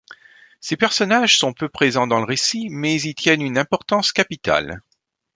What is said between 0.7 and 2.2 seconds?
personnages sont peu présents dans